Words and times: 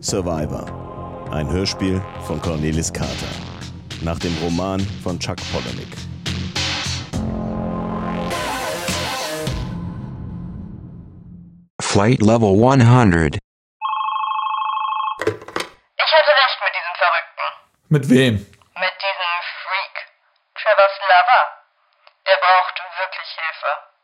Survivor. 0.00 0.64
Ein 1.32 1.50
Hörspiel 1.50 2.00
von 2.26 2.40
Cornelis 2.40 2.92
Carter. 2.92 3.26
Nach 4.02 4.18
dem 4.18 4.36
Roman 4.38 4.80
von 5.02 5.18
Chuck 5.18 5.36
Palahniuk. 5.52 5.88
Flight 11.82 12.22
Level 12.22 12.54
100. 12.54 13.34
Ich 13.34 13.40
hatte 16.14 16.30
recht 16.30 16.60
mit 16.62 16.74
diesem 16.78 16.94
Verrückten. 16.94 17.48
Mit 17.88 18.08
wem? 18.08 18.34
Mit 18.34 18.94
diesem 19.02 19.34
Freak. 19.64 20.06
Trevor's 20.54 20.96
Lover. 21.10 21.42
Der 22.24 22.36
braucht 22.38 22.78
wirklich 22.78 23.30
Hilfe. 23.34 23.97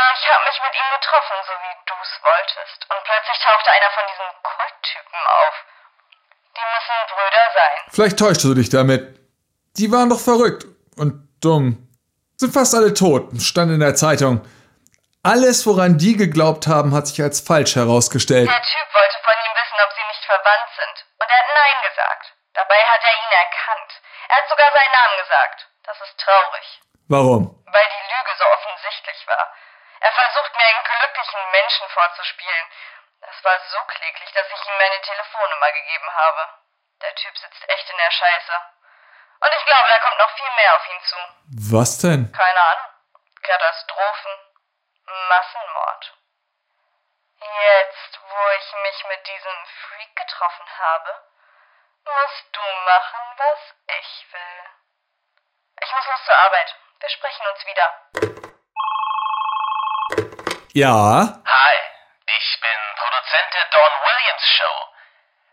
Ich 0.00 0.28
habe 0.30 0.44
mich 0.48 0.60
mit 0.64 0.74
ihm 0.80 0.90
getroffen, 1.00 1.36
so 1.46 1.52
wie 1.60 1.74
du's 1.86 2.12
wolltest. 2.22 2.78
Und 2.88 3.00
plötzlich 3.04 3.38
tauchte 3.44 3.70
einer 3.70 3.90
von 3.90 4.04
diesen 4.08 4.30
Kulttypen 4.42 5.20
auf. 5.26 5.54
Die 6.56 6.66
müssen 6.74 6.96
Brüder 7.12 7.46
sein. 7.56 7.78
Vielleicht 7.92 8.18
täuschte 8.18 8.48
du 8.48 8.54
dich 8.54 8.70
damit. 8.70 9.20
Die 9.76 9.92
waren 9.92 10.08
doch 10.08 10.20
verrückt 10.20 10.64
und 10.96 11.28
dumm. 11.42 11.88
Sind 12.36 12.54
fast 12.54 12.74
alle 12.74 12.94
tot, 12.94 13.28
stand 13.40 13.70
in 13.72 13.80
der 13.80 13.94
Zeitung. 13.94 14.40
Alles, 15.22 15.66
woran 15.66 15.98
die 15.98 16.16
geglaubt 16.16 16.66
haben, 16.66 16.94
hat 16.94 17.06
sich 17.06 17.20
als 17.20 17.40
falsch 17.40 17.76
herausgestellt. 17.76 18.48
Der 18.48 18.62
Typ 18.62 18.88
wollte 18.96 19.18
von 19.20 19.36
ihm 19.36 19.54
wissen, 19.60 19.78
ob 19.84 19.90
sie 19.92 20.06
nicht 20.08 20.24
verwandt 20.24 20.68
sind. 20.80 20.96
Und 21.20 21.28
er 21.28 21.38
hat 21.38 21.48
Nein 21.60 21.78
gesagt. 21.84 22.24
Dabei 22.56 22.80
hat 22.80 23.00
er 23.04 23.14
ihn 23.20 23.32
erkannt. 23.36 23.90
Er 24.32 24.36
hat 24.40 24.48
sogar 24.48 24.70
seinen 24.72 24.94
Namen 24.96 25.16
gesagt. 25.20 25.58
Das 25.84 25.96
ist 26.00 26.16
traurig. 26.16 26.66
Warum? 27.12 27.42
Weil 27.68 27.88
die 27.92 28.04
Lüge 28.08 28.32
so 28.40 28.46
offensichtlich 28.48 29.20
war. 29.28 29.44
Er 30.00 30.12
versucht 30.12 30.56
mir 30.56 30.66
einen 30.66 30.84
glücklichen 30.84 31.50
Menschen 31.50 31.88
vorzuspielen. 31.90 32.66
Das 33.20 33.44
war 33.44 33.58
so 33.68 33.78
kläglich, 33.84 34.32
dass 34.32 34.46
ich 34.50 34.66
ihm 34.66 34.78
meine 34.78 35.00
Telefonnummer 35.02 35.72
gegeben 35.72 36.14
habe. 36.14 36.48
Der 37.02 37.14
Typ 37.14 37.36
sitzt 37.36 37.68
echt 37.68 37.90
in 37.90 37.96
der 37.96 38.10
Scheiße. 38.10 38.52
Und 39.40 39.54
ich 39.58 39.66
glaube, 39.66 39.88
da 39.88 40.00
kommt 40.00 40.18
noch 40.18 40.36
viel 40.36 40.50
mehr 40.56 40.74
auf 40.74 40.88
ihn 40.88 41.02
zu. 41.02 41.16
Was 41.72 41.98
denn? 41.98 42.32
Keine 42.32 42.60
Ahnung. 42.60 42.90
Katastrophen. 43.42 44.50
Massenmord. 45.28 46.14
Jetzt, 47.40 48.20
wo 48.22 48.48
ich 48.58 48.72
mich 48.82 49.04
mit 49.08 49.26
diesem 49.26 49.66
Freak 49.66 50.16
getroffen 50.16 50.66
habe, 50.78 51.24
musst 52.04 52.46
du 52.52 52.60
machen, 52.60 53.20
was 53.36 53.58
ich 53.98 54.32
will. 54.32 54.70
Ich 55.82 55.92
muss 55.92 56.06
los 56.06 56.24
zur 56.24 56.38
Arbeit. 56.38 56.76
Wir 57.00 57.08
sprechen 57.08 57.46
uns 57.46 57.66
wieder. 57.66 58.49
Ja? 60.80 60.96
Hi, 61.44 61.76
ich 62.24 62.48
bin 62.64 62.78
Produzent 62.96 63.52
der 63.52 63.66
Dawn 63.68 63.94
Williams 64.00 64.46
Show. 64.56 64.76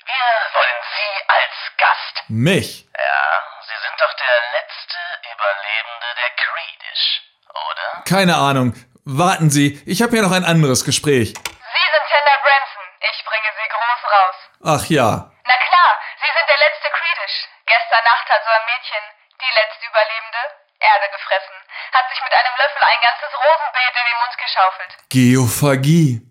Wir 0.07 0.27
wollen 0.55 0.79
Sie 0.95 1.11
als 1.27 1.55
Gast. 1.75 2.15
Mich? 2.29 2.87
Ja, 2.95 3.27
Sie 3.67 3.75
sind 3.75 3.95
doch 3.99 4.13
der 4.23 4.35
letzte 4.55 4.99
Überlebende 5.27 6.09
der 6.15 6.31
Creedish, 6.31 7.05
oder? 7.51 8.03
Keine 8.07 8.35
Ahnung. 8.37 8.71
Warten 9.03 9.49
Sie, 9.49 9.83
ich 9.85 10.01
habe 10.01 10.15
hier 10.15 10.23
noch 10.23 10.31
ein 10.31 10.45
anderes 10.47 10.85
Gespräch. 10.85 11.35
Sie 11.35 11.87
sind 11.91 12.05
Tender 12.07 12.39
Branson. 12.47 12.87
Ich 13.11 13.19
bringe 13.27 13.51
Sie 13.51 13.67
groß 13.75 14.01
raus. 14.15 14.37
Ach 14.79 14.85
ja. 14.87 15.09
Na 15.43 15.57
klar, 15.67 15.91
Sie 16.23 16.31
sind 16.39 16.47
der 16.47 16.59
letzte 16.63 16.87
Creedish. 16.87 17.37
Gestern 17.67 18.03
Nacht 18.07 18.27
hat 18.31 18.41
so 18.47 18.51
ein 18.55 18.63
Mädchen, 18.71 19.03
die 19.43 19.51
letzte 19.59 19.83
Überlebende, 19.91 20.43
Erde 20.79 21.07
gefressen, 21.11 21.57
hat 21.93 22.05
sich 22.09 22.19
mit 22.23 22.33
einem 22.33 22.55
Löffel 22.57 22.83
ein 22.83 23.01
ganzes 23.01 23.31
Rosenbeet 23.33 23.93
in 23.97 24.05
den 24.07 24.17
Mund 24.21 24.35
geschaufelt. 24.37 24.91
Geophagie. 25.09 26.21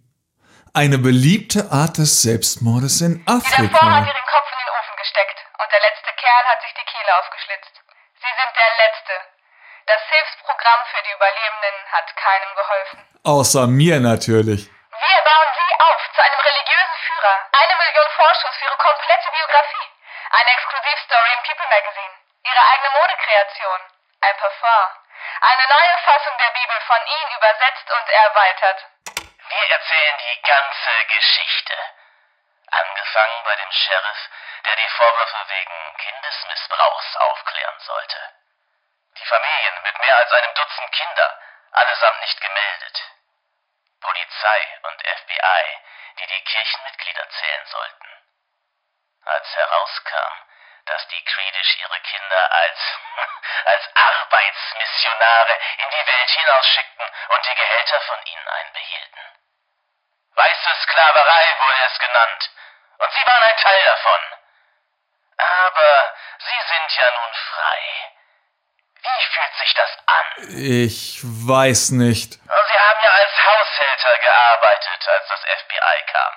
Eine 0.74 0.98
beliebte 0.98 1.72
Art 1.72 1.96
des 1.98 2.22
Selbstmordes 2.22 3.00
in 3.00 3.18
Die 3.18 3.24
davor 3.24 3.40
hat 3.40 3.48
Afrika. 3.48 3.86
ihren 4.12 4.26
Kopf 4.28 4.48
in 4.52 4.58
den 4.60 4.70
Ofen 4.76 4.96
gesteckt 5.00 5.38
und 5.56 5.68
der 5.72 5.82
letzte 5.88 6.10
Kerl 6.20 6.44
hat 6.52 6.60
sich 6.62 6.72
die 6.76 6.84
Kehle 6.84 7.10
aufgeschlitzt. 7.18 7.74
Sie 8.20 8.32
sind 8.36 8.52
der 8.60 8.70
Letzte. 8.84 9.14
Das 9.86 10.02
Hilfsprogramm 10.12 10.82
für 10.92 11.02
die 11.06 11.14
Überlebenden 11.16 11.76
hat 11.96 12.06
keinem 12.16 12.52
geholfen. 12.60 12.98
Außer 13.24 13.64
mir 13.66 13.98
natürlich. 14.00 14.68
Wir 14.68 15.18
bauen 15.24 15.50
Sie 15.56 15.70
auf 15.80 16.00
zu 16.12 16.20
einem 16.20 16.40
religiösen 16.44 16.98
Führer. 17.06 17.36
Eine 17.56 17.74
Million 17.80 18.10
Vorschuss 18.20 18.54
für 18.60 18.66
Ihre 18.68 18.78
komplette 18.82 19.28
Biografie. 19.32 19.88
Eine 20.36 20.50
Exklusivstory 20.60 21.30
im 21.38 21.42
People 21.46 21.68
Magazine. 21.72 22.14
Ihre 22.44 22.62
eigene 22.68 22.90
Modekreation. 23.00 23.80
Parfum. 24.20 24.90
Eine 25.40 25.68
neue 25.68 25.98
Fassung 26.04 26.38
der 26.38 26.50
Bibel 26.50 26.80
von 26.86 27.06
Ihnen 27.06 27.36
übersetzt 27.36 27.90
und 27.90 28.08
erweitert. 28.08 28.86
Wir 29.48 29.70
erzählen 29.70 30.18
die 30.18 30.42
ganze 30.42 31.04
Geschichte. 31.06 31.74
Angefangen 32.70 33.44
bei 33.44 33.56
dem 33.56 33.70
Sheriff, 33.70 34.30
der 34.64 34.76
die 34.76 34.88
Vorwürfe 34.88 35.48
wegen 35.48 35.96
Kindesmissbrauchs 35.98 37.16
aufklären 37.16 37.78
sollte. 37.80 38.32
Die 39.18 39.24
Familien 39.24 39.82
mit 39.82 39.98
mehr 39.98 40.16
als 40.16 40.32
einem 40.32 40.54
Dutzend 40.54 40.92
Kinder, 40.92 41.40
allesamt 41.72 42.20
nicht 42.20 42.40
gemeldet. 42.40 43.02
Polizei 44.00 44.78
und 44.82 45.02
FBI, 45.02 45.78
die 46.18 46.26
die 46.26 46.44
Kirchenmitglieder 46.44 47.28
zählen 47.30 47.66
sollten. 47.66 48.08
Als 49.24 49.56
herauskam, 49.56 50.45
dass 50.86 51.06
die 51.08 51.24
Creedish 51.24 51.78
ihre 51.80 52.00
Kinder 52.00 52.52
als, 52.52 52.78
als 53.64 53.84
Arbeitsmissionare 53.94 55.58
in 55.78 55.90
die 55.90 56.06
Welt 56.06 56.30
hinausschickten 56.30 57.06
und 57.28 57.46
die 57.46 57.54
Gehälter 57.54 58.00
von 58.02 58.22
ihnen 58.24 58.48
einbehielten. 58.48 59.20
Weiße 60.34 60.70
Sklaverei 60.82 61.54
wurde 61.58 61.80
es 61.86 61.98
genannt, 61.98 62.50
und 62.98 63.12
sie 63.12 63.26
waren 63.26 63.42
ein 63.42 63.56
Teil 63.56 63.84
davon. 63.86 64.20
Aber 65.38 66.14
sie 66.38 66.60
sind 66.68 66.96
ja 66.96 67.10
nun 67.10 67.34
frei. 67.34 68.12
Wie 69.02 69.24
fühlt 69.32 69.54
sich 69.58 69.74
das 69.74 69.90
an? 70.06 70.26
Ich 70.48 71.20
weiß 71.22 71.90
nicht. 71.90 72.32
Sie 72.32 72.78
haben 72.78 73.00
ja 73.02 73.10
als 73.10 73.46
Haushälter 73.46 74.18
gearbeitet, 74.18 75.08
als 75.08 75.28
das 75.28 75.40
FBI 75.40 76.02
kam. 76.06 76.34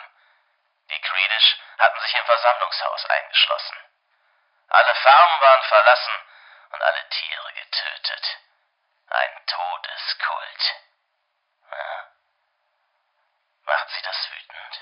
Die 0.91 1.01
Creedish 1.01 1.57
hatten 1.77 2.01
sich 2.01 2.13
im 2.13 2.25
Versammlungshaus 2.25 3.05
eingeschlossen. 3.05 3.88
Alle 4.69 4.95
Farmen 4.95 5.41
waren 5.41 5.63
verlassen 5.63 6.13
und 6.71 6.81
alle 6.81 7.09
Tiere 7.09 7.53
getötet. 7.53 8.37
Ein 9.09 9.45
Todeskult. 9.47 10.75
Ja? 11.71 12.07
Macht 13.63 13.89
Sie 13.89 14.01
das 14.01 14.31
wütend? 14.31 14.79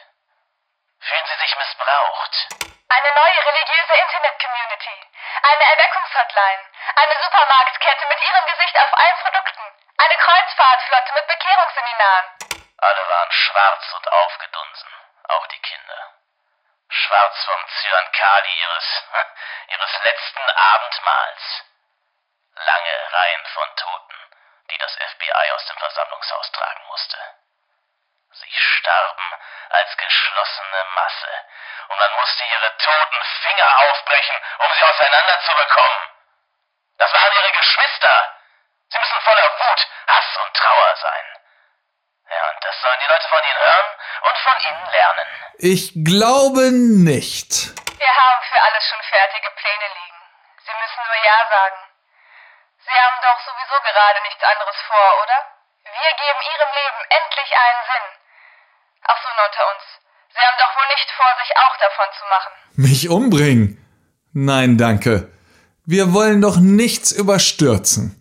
Fühlen 0.99 1.25
Sie 1.25 1.39
sich 1.39 1.55
missbraucht? 1.57 2.47
Eine 2.89 3.15
neue 3.15 3.45
religiöse 3.45 3.95
Internet-Community. 3.95 5.11
Eine 5.43 5.63
Erweckungshotline. 5.71 6.63
Eine 6.95 7.23
Supermarktkette 7.23 8.05
mit 8.07 8.21
ihrem 8.21 8.45
Gesicht 8.45 8.77
auf 8.79 8.93
allen 8.93 9.17
Produkten. 9.19 9.63
Eine 9.97 10.17
Kreuzfahrtflotte 10.17 11.13
mit 11.13 11.27
Bekehrungsseminaren. 11.27 12.25
Alle 12.77 13.09
waren 13.09 13.31
schwarz 13.31 13.93
und 13.93 14.07
aufgedunsen, 14.11 14.89
auch 15.29 15.47
die 15.47 15.59
Kinder. 15.59 16.06
Schwarz 17.07 17.45
vom 17.45 17.65
Zyankali 17.69 18.53
ihres, 18.59 19.03
ihres 19.67 20.03
letzten 20.03 20.49
Abendmahls. 20.49 21.63
Lange 22.55 23.13
Reihen 23.13 23.45
von 23.53 23.75
Toten, 23.77 24.31
die 24.71 24.77
das 24.77 24.93
FBI 24.93 25.51
aus 25.53 25.65
dem 25.67 25.77
Versammlungshaus 25.77 26.51
tragen 26.51 26.83
musste. 26.87 27.17
Sie 28.31 28.51
starben 28.51 29.33
als 29.69 29.95
geschlossene 29.95 30.83
Masse, 30.95 31.45
und 31.87 31.97
man 31.97 32.13
musste 32.15 32.43
ihre 32.43 32.77
toten 32.77 33.23
Finger 33.41 33.77
aufbrechen, 33.77 34.41
um 34.57 34.73
sie 34.73 34.83
auseinanderzubekommen. 34.83 36.09
Das 36.97 37.13
waren 37.13 37.33
ihre 37.37 37.51
Geschwister. 37.51 38.35
Sie 38.89 38.99
müssen 38.99 39.21
voller 39.21 39.59
Wut, 39.59 39.87
Hass 40.07 40.37
und 40.43 40.57
Trauer 40.57 40.95
sein. 40.97 41.37
Das 42.61 42.75
sollen 42.81 42.99
die 43.01 43.11
Leute 43.11 43.27
von 43.29 43.41
ihnen 43.45 43.61
hören 43.61 43.89
und 44.27 44.35
von 44.45 44.57
ihnen 44.67 44.85
lernen. 44.91 45.27
Ich 45.57 45.83
glaube 46.05 46.63
nicht. 46.71 47.51
Wir 47.97 48.13
haben 48.13 48.39
für 48.49 48.61
alles 48.61 48.83
schon 48.89 49.01
fertige 49.09 49.49
Pläne 49.57 49.87
liegen. 49.97 50.21
Sie 50.65 50.75
müssen 50.77 51.01
nur 51.05 51.19
Ja 51.25 51.39
sagen. 51.49 51.79
Sie 52.85 52.97
haben 52.97 53.17
doch 53.21 53.39
sowieso 53.45 53.77
gerade 53.83 54.19
nichts 54.23 54.43
anderes 54.43 54.77
vor, 54.87 55.09
oder? 55.23 55.37
Wir 55.83 56.11
geben 56.21 56.41
Ihrem 56.51 56.71
Leben 56.77 57.01
endlich 57.09 57.49
einen 57.57 57.83
Sinn. 57.89 58.07
Ach 59.07 59.17
so, 59.21 59.27
nur 59.33 59.45
unter 59.47 59.63
uns. 59.73 59.83
Sie 60.33 60.39
haben 60.39 60.57
doch 60.59 60.73
wohl 60.77 60.89
nicht 60.93 61.09
vor, 61.17 61.31
sich 61.41 61.51
auch 61.57 61.75
davon 61.77 62.09
zu 62.17 62.25
machen. 62.29 62.53
Mich 62.75 63.09
umbringen? 63.09 63.67
Nein, 64.33 64.77
danke. 64.77 65.31
Wir 65.85 66.13
wollen 66.13 66.41
doch 66.41 66.57
nichts 66.57 67.11
überstürzen. 67.11 68.16